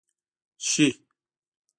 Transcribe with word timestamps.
شي، 0.69 0.87